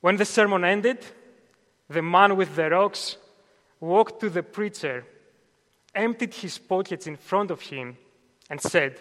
When 0.00 0.16
the 0.16 0.26
sermon 0.26 0.64
ended, 0.64 1.04
the 1.88 2.02
man 2.02 2.36
with 2.36 2.54
the 2.56 2.68
rocks 2.68 3.16
walked 3.80 4.20
to 4.20 4.28
the 4.28 4.42
preacher, 4.42 5.06
emptied 5.94 6.34
his 6.34 6.58
pockets 6.58 7.06
in 7.06 7.16
front 7.16 7.50
of 7.50 7.60
him, 7.60 7.96
and 8.50 8.60
said, 8.60 9.00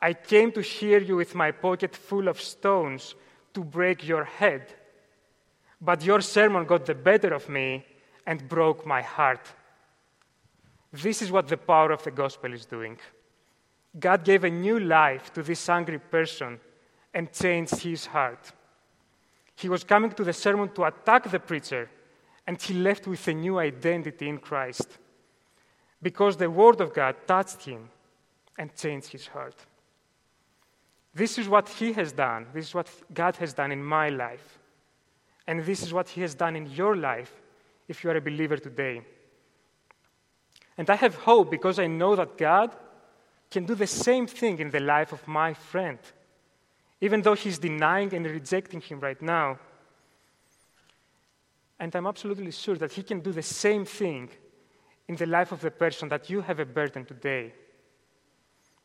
I 0.00 0.14
came 0.14 0.52
to 0.52 0.62
hear 0.62 0.98
you 0.98 1.16
with 1.16 1.34
my 1.34 1.50
pocket 1.50 1.94
full 1.94 2.28
of 2.28 2.40
stones 2.40 3.14
to 3.54 3.64
break 3.64 4.06
your 4.06 4.24
head. 4.24 4.74
But 5.80 6.04
your 6.04 6.20
sermon 6.20 6.64
got 6.66 6.86
the 6.86 6.94
better 6.94 7.34
of 7.34 7.48
me 7.48 7.84
and 8.26 8.48
broke 8.48 8.86
my 8.86 9.02
heart. 9.02 9.46
This 10.92 11.22
is 11.22 11.30
what 11.30 11.48
the 11.48 11.56
power 11.56 11.92
of 11.92 12.02
the 12.02 12.10
gospel 12.10 12.52
is 12.52 12.66
doing. 12.66 12.98
God 13.98 14.24
gave 14.24 14.44
a 14.44 14.50
new 14.50 14.78
life 14.78 15.32
to 15.34 15.42
this 15.42 15.68
angry 15.68 15.98
person 15.98 16.60
and 17.12 17.32
changed 17.32 17.76
his 17.80 18.06
heart. 18.06 18.52
He 19.56 19.68
was 19.68 19.84
coming 19.84 20.12
to 20.12 20.24
the 20.24 20.32
sermon 20.32 20.70
to 20.70 20.84
attack 20.84 21.30
the 21.30 21.40
preacher, 21.40 21.90
and 22.46 22.60
he 22.60 22.74
left 22.74 23.06
with 23.06 23.26
a 23.28 23.34
new 23.34 23.58
identity 23.58 24.28
in 24.28 24.38
Christ 24.38 24.98
because 26.02 26.36
the 26.36 26.50
Word 26.50 26.80
of 26.80 26.94
God 26.94 27.16
touched 27.26 27.62
him 27.64 27.88
and 28.58 28.74
changed 28.74 29.08
his 29.08 29.26
heart. 29.26 29.56
This 31.14 31.38
is 31.38 31.48
what 31.48 31.68
He 31.68 31.92
has 31.94 32.12
done. 32.12 32.46
This 32.52 32.68
is 32.68 32.74
what 32.74 32.88
God 33.12 33.36
has 33.36 33.52
done 33.52 33.72
in 33.72 33.82
my 33.82 34.10
life. 34.10 34.58
And 35.46 35.64
this 35.64 35.82
is 35.82 35.92
what 35.92 36.08
He 36.08 36.20
has 36.20 36.34
done 36.34 36.56
in 36.56 36.66
your 36.66 36.96
life 36.96 37.32
if 37.88 38.04
you 38.04 38.10
are 38.10 38.16
a 38.16 38.20
believer 38.20 38.56
today. 38.56 39.02
And 40.78 40.88
I 40.88 40.94
have 40.96 41.16
hope 41.16 41.50
because 41.50 41.78
I 41.78 41.88
know 41.88 42.14
that 42.14 42.38
God 42.38 42.74
can 43.50 43.66
do 43.66 43.74
the 43.74 43.86
same 43.86 44.26
thing 44.28 44.60
in 44.60 44.70
the 44.70 44.78
life 44.78 45.12
of 45.12 45.26
my 45.26 45.52
friend, 45.52 45.98
even 47.00 47.22
though 47.22 47.34
He's 47.34 47.58
denying 47.58 48.14
and 48.14 48.24
rejecting 48.24 48.80
Him 48.80 49.00
right 49.00 49.20
now. 49.20 49.58
And 51.80 51.94
I'm 51.96 52.06
absolutely 52.06 52.52
sure 52.52 52.76
that 52.76 52.92
He 52.92 53.02
can 53.02 53.20
do 53.20 53.32
the 53.32 53.42
same 53.42 53.84
thing 53.84 54.28
in 55.10 55.16
the 55.16 55.26
life 55.26 55.50
of 55.50 55.60
the 55.60 55.72
person 55.72 56.08
that 56.08 56.30
you 56.30 56.40
have 56.40 56.60
a 56.60 56.64
burden 56.64 57.04
today, 57.04 57.52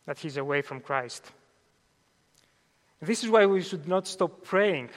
that 0.08 0.18
He's 0.18 0.38
away 0.38 0.64
from 0.64 0.80
Christ. 0.80 1.32
This 3.00 3.24
is 3.24 3.30
why 3.30 3.46
we 3.46 3.62
should 3.62 3.88
not 3.88 4.08
stop 4.08 4.44
praying 4.44 4.90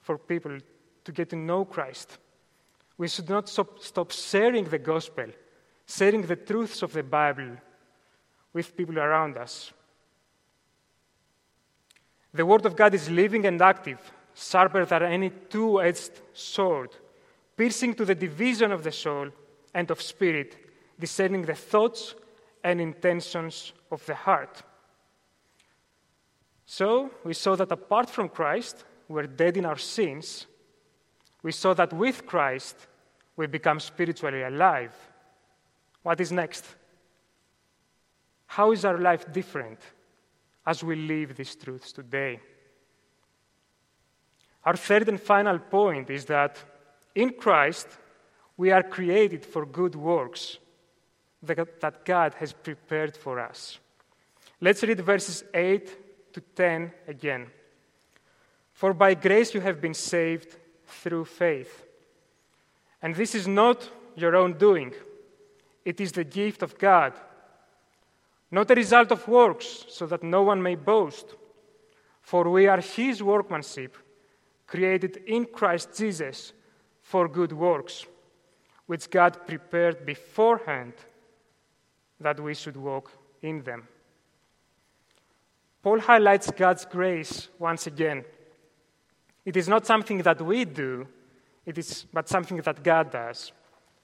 for 0.00 0.18
people 0.18 0.58
to 1.04 1.12
get 1.12 1.30
to 1.30 1.36
know 1.36 1.64
Christ. 1.64 2.18
We 2.98 3.06
should 3.06 3.28
not 3.28 3.48
stop, 3.48 3.80
stop 3.80 4.10
sharing 4.10 4.64
the 4.64 4.80
gospel, 4.80 5.26
sharing 5.86 6.22
the 6.22 6.34
truths 6.34 6.82
of 6.82 6.92
the 6.92 7.04
Bible 7.04 7.56
with 8.52 8.76
people 8.76 8.98
around 8.98 9.36
us. 9.36 9.72
The 12.34 12.44
Word 12.44 12.66
of 12.66 12.74
God 12.74 12.94
is 12.94 13.08
living 13.08 13.46
and 13.46 13.62
active, 13.62 14.00
sharper 14.34 14.84
than 14.86 15.04
any 15.04 15.30
two 15.30 15.80
edged 15.80 16.20
sword, 16.32 16.90
piercing 17.56 17.94
to 17.94 18.04
the 18.04 18.16
division 18.16 18.72
of 18.72 18.82
the 18.82 18.90
soul 18.90 19.30
and 19.74 19.90
of 19.90 20.00
spirit, 20.00 20.56
discerning 20.98 21.42
the 21.42 21.54
thoughts 21.54 22.14
and 22.62 22.80
intentions 22.80 23.72
of 23.90 24.04
the 24.06 24.14
heart. 24.14 24.62
So 26.66 27.10
we 27.24 27.34
saw 27.34 27.56
that 27.56 27.72
apart 27.72 28.08
from 28.08 28.28
Christ, 28.28 28.84
we're 29.08 29.26
dead 29.26 29.56
in 29.56 29.66
our 29.66 29.78
sins. 29.78 30.46
We 31.42 31.52
saw 31.52 31.74
that 31.74 31.92
with 31.92 32.24
Christ, 32.26 32.76
we 33.36 33.46
become 33.46 33.80
spiritually 33.80 34.42
alive. 34.42 34.94
What 36.02 36.20
is 36.20 36.32
next? 36.32 36.64
How 38.46 38.72
is 38.72 38.84
our 38.84 38.98
life 38.98 39.32
different 39.32 39.80
as 40.66 40.84
we 40.84 40.96
live 40.96 41.34
these 41.36 41.54
truths 41.56 41.92
today? 41.92 42.40
Our 44.64 44.76
third 44.76 45.08
and 45.08 45.20
final 45.20 45.58
point 45.58 46.10
is 46.10 46.24
that 46.26 46.62
in 47.14 47.30
Christ, 47.30 47.88
we 48.56 48.70
are 48.70 48.82
created 48.82 49.44
for 49.44 49.66
good 49.66 49.94
works 49.94 50.58
that 51.42 52.04
God 52.04 52.34
has 52.34 52.52
prepared 52.52 53.16
for 53.16 53.40
us. 53.40 53.78
Let's 54.60 54.82
read 54.82 55.00
verses 55.00 55.42
8 55.52 56.34
to 56.34 56.40
10 56.40 56.92
again. 57.08 57.46
For 58.72 58.94
by 58.94 59.14
grace 59.14 59.54
you 59.54 59.60
have 59.60 59.80
been 59.80 59.94
saved 59.94 60.56
through 60.86 61.24
faith. 61.24 61.84
And 63.00 63.14
this 63.14 63.34
is 63.34 63.48
not 63.48 63.88
your 64.14 64.36
own 64.36 64.58
doing, 64.58 64.92
it 65.84 66.00
is 66.00 66.12
the 66.12 66.24
gift 66.24 66.62
of 66.62 66.78
God, 66.78 67.12
not 68.50 68.70
a 68.70 68.74
result 68.74 69.10
of 69.10 69.26
works, 69.26 69.86
so 69.88 70.06
that 70.06 70.22
no 70.22 70.42
one 70.42 70.62
may 70.62 70.76
boast. 70.76 71.34
For 72.20 72.48
we 72.48 72.68
are 72.68 72.80
his 72.80 73.22
workmanship, 73.22 73.96
created 74.66 75.16
in 75.26 75.46
Christ 75.46 75.96
Jesus 75.96 76.52
for 77.00 77.26
good 77.26 77.52
works, 77.52 78.06
which 78.86 79.10
God 79.10 79.46
prepared 79.46 80.04
beforehand 80.04 80.92
that 82.20 82.40
we 82.40 82.54
should 82.54 82.76
walk 82.76 83.12
in 83.42 83.62
them. 83.62 83.88
Paul 85.82 86.00
highlights 86.00 86.50
God's 86.50 86.84
grace 86.84 87.48
once 87.58 87.86
again. 87.86 88.24
It 89.44 89.56
is 89.56 89.68
not 89.68 89.86
something 89.86 90.18
that 90.18 90.40
we 90.40 90.64
do, 90.64 91.08
it 91.66 91.78
is 91.78 92.06
but 92.12 92.28
something 92.28 92.58
that 92.58 92.82
God 92.82 93.10
does. 93.10 93.52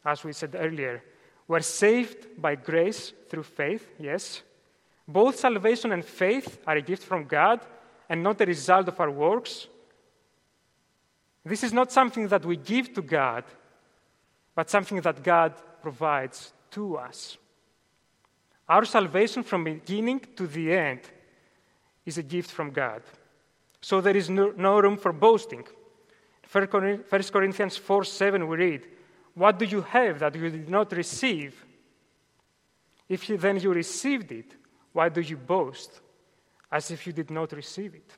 As 0.05 0.25
we 0.25 0.33
said 0.33 0.57
earlier, 0.59 1.03
we're 1.47 1.61
saved 1.61 2.41
by 2.41 2.57
grace 2.57 3.13
through 3.29 3.45
faith, 3.45 3.89
yes. 3.99 4.43
Both 5.07 5.39
salvation 5.39 5.93
and 5.93 6.05
faith 6.05 6.59
are 6.67 6.77
a 6.77 6.83
gift 6.83 7.03
from 7.03 7.25
God 7.25 7.61
and 8.09 8.23
not 8.23 8.41
a 8.41 8.47
result 8.47 8.89
of 8.89 9.01
our 9.01 9.11
works. 9.11 9.69
This 11.45 11.63
is 11.63 11.73
not 11.73 11.91
something 11.93 12.29
that 12.29 12.45
we 12.45 12.57
give 12.57 12.93
to 12.95 13.03
God, 13.03 13.45
but 14.59 14.69
something 14.69 15.01
that 15.03 15.23
God 15.23 15.55
provides 15.81 16.53
to 16.73 16.97
us. 16.97 17.37
Our 18.69 18.85
salvation 18.85 19.45
from 19.45 19.63
beginning 19.63 20.19
to 20.35 20.49
the 20.49 20.73
end 20.73 21.03
is 22.05 22.19
a 22.19 22.25
gift 22.25 22.51
from 22.51 22.73
God. 22.73 23.03
So 23.81 24.01
there 24.01 24.17
is 24.17 24.29
no, 24.29 24.81
room 24.81 24.97
for 24.97 25.13
boasting. 25.13 25.65
1 26.51 26.67
Corinthians 26.67 27.77
4 27.77 28.03
7, 28.03 28.49
we 28.49 28.57
read, 28.57 28.89
What 29.35 29.61
do 29.61 29.65
you 29.65 29.81
have 29.81 30.19
that 30.19 30.35
you 30.35 30.51
did 30.51 30.69
not 30.69 30.91
receive? 30.91 31.65
If 33.09 33.29
then 33.29 33.61
you 33.61 33.73
received 33.73 34.33
it, 34.33 34.57
why 34.93 35.09
do 35.09 35.21
you 35.21 35.37
boast 35.37 36.01
as 36.73 36.91
if 36.91 37.07
you 37.07 37.13
did 37.13 37.31
not 37.31 37.53
receive 37.53 37.95
it? 37.95 38.11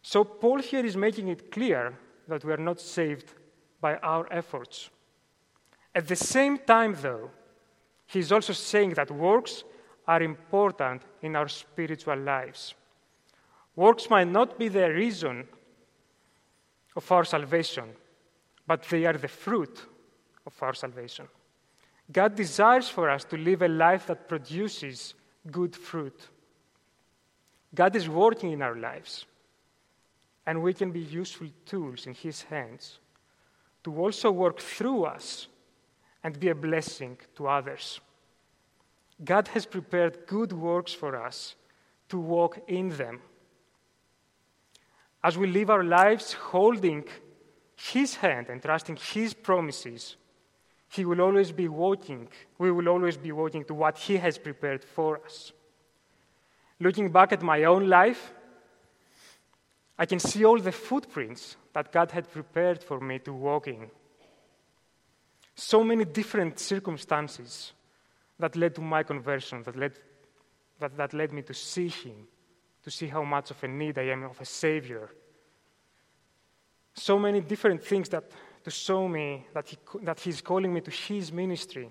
So 0.00 0.24
Paul 0.24 0.62
here 0.62 0.86
is 0.86 0.96
making 0.96 1.28
it 1.28 1.50
clear 1.50 1.98
that 2.28 2.42
we 2.46 2.52
are 2.54 2.64
not 2.70 2.80
saved 2.80 3.34
by 3.78 3.96
our 3.96 4.26
efforts. 4.32 4.88
At 5.94 6.08
the 6.08 6.16
same 6.16 6.58
time, 6.58 6.96
though, 7.00 7.30
he's 8.06 8.32
also 8.32 8.52
saying 8.52 8.94
that 8.94 9.10
works 9.10 9.64
are 10.06 10.22
important 10.22 11.02
in 11.20 11.36
our 11.36 11.48
spiritual 11.48 12.16
lives. 12.16 12.74
Works 13.76 14.10
might 14.10 14.28
not 14.28 14.58
be 14.58 14.68
the 14.68 14.90
reason 14.90 15.46
of 16.96 17.10
our 17.12 17.24
salvation, 17.24 17.90
but 18.66 18.82
they 18.84 19.04
are 19.06 19.14
the 19.14 19.28
fruit 19.28 19.86
of 20.46 20.62
our 20.62 20.74
salvation. 20.74 21.26
God 22.10 22.34
desires 22.34 22.88
for 22.88 23.08
us 23.08 23.24
to 23.24 23.36
live 23.36 23.62
a 23.62 23.68
life 23.68 24.06
that 24.06 24.28
produces 24.28 25.14
good 25.50 25.74
fruit. 25.74 26.28
God 27.74 27.96
is 27.96 28.08
working 28.08 28.52
in 28.52 28.60
our 28.60 28.76
lives, 28.76 29.24
and 30.46 30.62
we 30.62 30.74
can 30.74 30.90
be 30.90 31.00
useful 31.00 31.48
tools 31.64 32.06
in 32.06 32.14
His 32.14 32.42
hands 32.42 32.98
to 33.84 33.96
also 33.96 34.30
work 34.30 34.58
through 34.58 35.04
us 35.04 35.48
and 36.24 36.38
be 36.38 36.48
a 36.48 36.54
blessing 36.54 37.18
to 37.36 37.48
others. 37.48 38.00
God 39.24 39.48
has 39.48 39.66
prepared 39.66 40.26
good 40.26 40.52
works 40.52 40.92
for 40.92 41.16
us 41.16 41.54
to 42.08 42.18
walk 42.18 42.58
in 42.68 42.90
them. 42.90 43.20
As 45.22 45.38
we 45.38 45.46
live 45.46 45.70
our 45.70 45.84
lives 45.84 46.32
holding 46.32 47.04
His 47.76 48.16
hand 48.16 48.48
and 48.48 48.60
trusting 48.60 48.96
His 48.96 49.34
promises, 49.34 50.16
He 50.88 51.04
will 51.04 51.20
always 51.20 51.52
be 51.52 51.68
walking, 51.68 52.28
we 52.58 52.70
will 52.70 52.88
always 52.88 53.16
be 53.16 53.32
walking 53.32 53.64
to 53.64 53.74
what 53.74 53.98
He 53.98 54.16
has 54.16 54.38
prepared 54.38 54.84
for 54.84 55.20
us. 55.24 55.52
looking 56.80 57.12
back 57.12 57.32
at 57.32 57.42
my 57.42 57.62
own 57.64 57.88
life, 57.88 58.34
I 59.96 60.04
can 60.04 60.18
see 60.18 60.44
all 60.44 60.58
the 60.58 60.72
footprints 60.72 61.56
that 61.74 61.92
God 61.92 62.10
had 62.10 62.30
prepared 62.30 62.82
for 62.82 62.98
me 62.98 63.20
to 63.20 63.32
walk 63.32 63.68
in. 63.68 63.88
So 65.54 65.84
many 65.84 66.04
different 66.04 66.58
circumstances 66.58 67.72
that 68.38 68.56
led 68.56 68.74
to 68.74 68.80
my 68.80 69.02
conversion, 69.02 69.62
that 69.64 69.76
led, 69.76 69.92
that, 70.80 70.96
that 70.96 71.12
led 71.12 71.32
me 71.32 71.42
to 71.42 71.54
see 71.54 71.88
Him, 71.88 72.26
to 72.82 72.90
see 72.90 73.06
how 73.06 73.22
much 73.22 73.50
of 73.50 73.62
a 73.62 73.68
need 73.68 73.98
I 73.98 74.08
am 74.08 74.24
of 74.24 74.40
a 74.40 74.44
Savior. 74.44 75.10
So 76.94 77.18
many 77.18 77.40
different 77.40 77.82
things 77.82 78.08
that 78.10 78.24
to 78.64 78.70
show 78.70 79.08
me 79.08 79.46
that, 79.54 79.68
he, 79.68 79.76
that 80.02 80.20
He's 80.20 80.40
calling 80.40 80.72
me 80.72 80.80
to 80.80 80.90
His 80.90 81.32
ministry. 81.32 81.90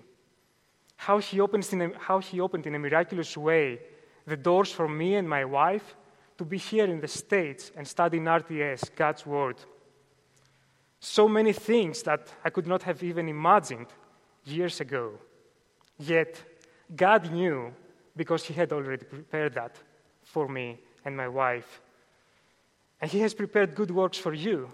How 0.96 1.18
he, 1.18 1.40
opens 1.40 1.72
in 1.72 1.82
a, 1.82 1.90
how 1.98 2.20
he 2.20 2.40
opened 2.40 2.66
in 2.66 2.76
a 2.76 2.78
miraculous 2.78 3.36
way 3.36 3.80
the 4.24 4.36
doors 4.36 4.70
for 4.70 4.88
me 4.88 5.16
and 5.16 5.28
my 5.28 5.44
wife 5.44 5.96
to 6.38 6.44
be 6.44 6.58
here 6.58 6.84
in 6.84 7.00
the 7.00 7.08
States 7.08 7.72
and 7.76 7.86
study 7.86 8.18
in 8.18 8.24
RTS, 8.24 8.94
God's 8.94 9.26
Word. 9.26 9.56
So 11.04 11.26
many 11.26 11.52
things 11.52 12.04
that 12.04 12.32
I 12.44 12.50
could 12.50 12.68
not 12.68 12.84
have 12.84 13.02
even 13.02 13.28
imagined 13.28 13.88
years 14.44 14.80
ago. 14.80 15.14
Yet, 15.98 16.40
God 16.94 17.32
knew 17.32 17.74
because 18.16 18.44
He 18.44 18.54
had 18.54 18.72
already 18.72 19.04
prepared 19.04 19.54
that 19.54 19.76
for 20.22 20.46
me 20.46 20.78
and 21.04 21.16
my 21.16 21.26
wife. 21.26 21.80
And 23.00 23.10
He 23.10 23.18
has 23.18 23.34
prepared 23.34 23.74
good 23.74 23.90
works 23.90 24.16
for 24.16 24.32
you. 24.32 24.70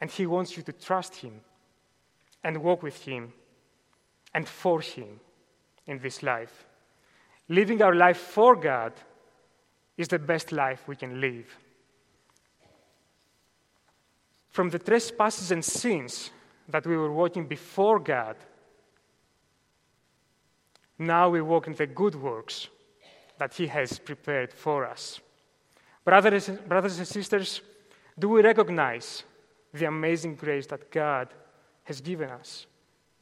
And 0.00 0.10
He 0.10 0.26
wants 0.26 0.56
you 0.56 0.62
to 0.62 0.72
trust 0.72 1.16
Him 1.16 1.42
and 2.42 2.62
walk 2.62 2.82
with 2.82 3.04
Him 3.04 3.34
and 4.32 4.48
for 4.48 4.80
Him 4.80 5.20
in 5.86 5.98
this 5.98 6.22
life. 6.22 6.64
Living 7.50 7.82
our 7.82 7.94
life 7.94 8.16
for 8.16 8.56
God 8.56 8.94
is 9.98 10.08
the 10.08 10.18
best 10.18 10.52
life 10.52 10.88
we 10.88 10.96
can 10.96 11.20
live. 11.20 11.54
From 14.52 14.68
the 14.68 14.78
trespasses 14.78 15.50
and 15.50 15.64
sins 15.64 16.30
that 16.68 16.86
we 16.86 16.94
were 16.96 17.10
walking 17.10 17.46
before 17.46 17.98
God, 17.98 18.36
now 20.98 21.30
we 21.30 21.40
walk 21.40 21.66
in 21.66 21.74
the 21.74 21.86
good 21.86 22.14
works 22.14 22.68
that 23.38 23.54
He 23.54 23.66
has 23.66 23.98
prepared 23.98 24.52
for 24.52 24.86
us. 24.86 25.20
Brothers, 26.04 26.50
brothers 26.68 26.98
and 26.98 27.08
sisters, 27.08 27.62
do 28.18 28.28
we 28.28 28.42
recognize 28.42 29.24
the 29.72 29.86
amazing 29.86 30.34
grace 30.34 30.66
that 30.66 30.90
God 30.90 31.28
has 31.84 32.02
given 32.02 32.28
us 32.28 32.66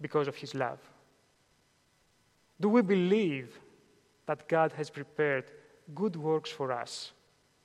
because 0.01 0.27
of 0.27 0.35
His 0.35 0.53
love? 0.53 0.81
Do 2.61 2.69
we 2.69 2.83
believe 2.83 3.57
that 4.27 4.49
God 4.49 4.73
has 4.73 4.90
prepared 4.90 5.45
good 5.95 6.16
works 6.16 6.51
for 6.51 6.73
us 6.73 7.12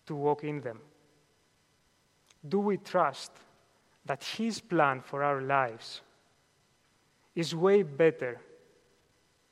to 0.06 0.13
walk 0.15 0.43
in 0.43 0.62
them? 0.62 0.80
Do 2.47 2.60
we 2.60 2.78
trust 2.78 3.32
that 4.05 4.23
His 4.23 4.59
plan 4.59 5.01
for 5.01 5.23
our 5.23 5.41
lives 5.41 6.01
is 7.35 7.55
way 7.55 7.83
better 7.83 8.39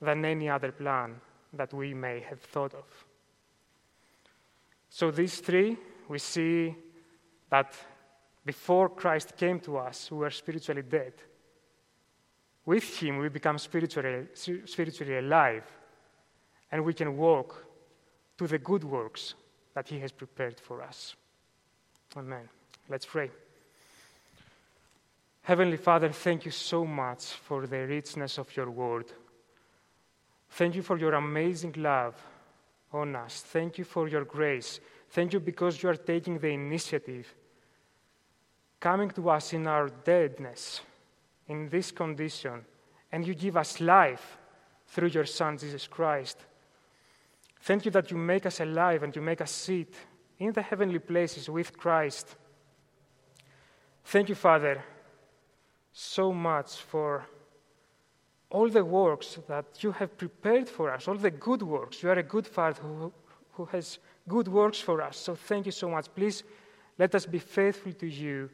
than 0.02 0.26
any 0.26 0.50
other 0.50 0.72
plan 0.72 1.20
that 1.54 1.74
we 1.74 1.94
may 1.94 2.20
have 2.22 2.42
thought 2.42 2.74
of? 2.74 2.86
So, 4.90 5.12
these 5.12 5.40
three, 5.40 5.78
we 6.08 6.20
see 6.20 6.76
that 7.50 7.74
before 8.46 8.90
Christ 8.90 9.36
came 9.38 9.60
to 9.62 9.78
us, 9.78 10.12
we 10.12 10.18
were 10.18 10.30
spiritually 10.30 10.84
dead. 10.84 11.14
With 12.66 12.98
Him, 12.98 13.18
we 13.18 13.30
become 13.30 13.58
spiritually, 13.58 14.28
spiritually 14.34 15.18
alive, 15.18 15.64
and 16.72 16.84
we 16.84 16.94
can 16.94 17.18
walk 17.18 17.66
to 18.38 18.48
the 18.48 18.58
good 18.60 18.84
works 18.84 19.34
that 19.74 19.88
He 19.88 20.00
has 20.00 20.12
prepared 20.12 20.60
for 20.60 20.82
us. 20.82 21.16
Amen. 22.16 22.48
Let's 22.90 23.06
pray. 23.06 23.32
Heavenly 25.44 25.78
Father, 25.78 26.10
thank 26.10 26.46
you 26.46 26.52
so 26.52 26.86
much 26.86 27.26
for 27.26 27.68
the 27.68 27.86
richness 27.86 28.38
of 28.38 28.56
your 28.56 28.72
word. 28.72 29.12
Thank 30.52 30.76
you 30.76 30.82
for 30.82 30.98
your 30.98 31.14
amazing 31.16 31.76
love 31.78 32.16
on 32.94 33.16
us. 33.16 33.42
Thank 33.42 33.78
you 33.78 33.84
for 33.84 34.08
your 34.08 34.24
grace. 34.24 34.80
Thank 35.10 35.34
you 35.34 35.42
because 35.42 35.84
you 35.84 35.90
are 35.90 35.96
taking 35.96 36.40
the 36.40 36.48
initiative, 36.48 37.34
coming 38.80 39.10
to 39.12 39.30
us 39.30 39.52
in 39.52 39.68
our 39.68 39.90
deadness 39.90 40.82
in 41.50 41.68
this 41.68 41.92
condition, 41.92 42.64
and 43.12 43.28
you 43.28 43.36
give 43.36 43.58
us 43.58 43.82
life 43.82 44.38
through 44.88 45.10
your 45.10 45.26
Son, 45.26 45.58
Jesus 45.58 45.88
Christ. 45.88 46.38
Thank 47.62 47.84
you 47.84 47.92
that 47.92 48.12
you 48.12 48.18
make 48.18 48.46
us 48.46 48.62
alive 48.62 49.04
and 49.04 49.14
you 49.14 49.22
make 49.22 49.42
us 49.42 49.52
sit 49.52 49.94
in 50.40 50.54
the 50.54 50.62
heavenly 50.62 51.00
places 51.00 51.50
with 51.50 51.78
Christ. 51.78 52.36
Thank 54.06 54.30
you, 54.30 54.36
Father, 54.36 54.84
so 55.94 56.34
much 56.34 56.78
for 56.78 57.26
all 58.50 58.68
the 58.68 58.84
works 58.84 59.40
that 59.48 59.84
you 59.84 59.92
have 59.92 60.18
prepared 60.18 60.68
for 60.68 60.92
us, 60.92 61.08
all 61.08 61.16
the 61.16 61.32
good 61.32 61.62
works. 61.62 62.04
You 62.04 62.10
are 62.10 62.20
a 62.20 62.24
good 62.24 62.48
Father 62.48 62.82
who, 62.82 63.14
who 63.54 63.66
has 63.66 64.00
good 64.28 64.48
works 64.48 64.80
for 64.80 65.02
us. 65.02 65.18
So 65.18 65.36
thank 65.36 65.66
you 65.66 65.72
so 65.72 65.90
much. 65.90 66.08
Please 66.14 66.44
let 66.98 67.16
us 67.16 67.26
be 67.26 67.40
faithful 67.40 67.94
to 67.94 68.08
you 68.08 68.50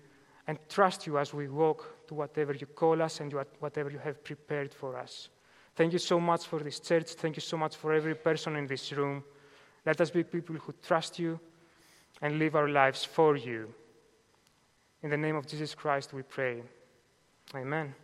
and 0.47 0.57
trust 0.69 1.07
you 1.07 1.17
as 1.17 1.33
we 1.33 1.47
walk 1.47 2.07
to 2.07 2.13
whatever 2.13 2.53
you 2.53 2.65
call 2.67 3.01
us 3.01 3.19
and 3.19 3.33
whatever 3.59 3.89
you 3.89 3.99
have 3.99 4.23
prepared 4.23 4.73
for 4.73 4.97
us. 4.97 5.29
Thank 5.75 5.93
you 5.93 5.99
so 5.99 6.19
much 6.19 6.45
for 6.45 6.59
this 6.59 6.79
church. 6.79 7.11
Thank 7.11 7.37
you 7.37 7.41
so 7.41 7.57
much 7.57 7.75
for 7.75 7.93
every 7.93 8.15
person 8.15 8.55
in 8.55 8.67
this 8.67 8.91
room. 8.91 9.23
Let 9.85 10.01
us 10.01 10.09
be 10.09 10.23
people 10.23 10.55
who 10.55 10.73
trust 10.85 11.19
you 11.19 11.39
and 12.21 12.39
live 12.39 12.55
our 12.55 12.67
lives 12.67 13.05
for 13.05 13.37
you. 13.37 13.73
In 15.03 15.09
the 15.09 15.17
name 15.17 15.35
of 15.35 15.47
Jesus 15.47 15.73
Christ, 15.73 16.13
we 16.13 16.23
pray. 16.23 16.63
Amen. 17.55 17.95